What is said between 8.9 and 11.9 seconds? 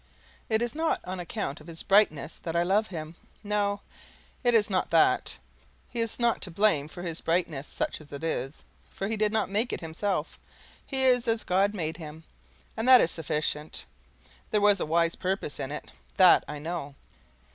he did not make it himself; he is as God